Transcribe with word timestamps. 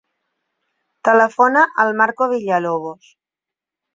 Telefona 1.09 1.61
al 1.85 1.93
Marco 2.01 2.29
Villalobos. 2.33 3.13